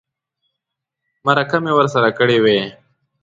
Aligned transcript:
مرکه 1.25 1.57
مې 1.63 1.71
ورسره 1.75 2.09
کړې 2.17 2.37
وای. 2.43 2.61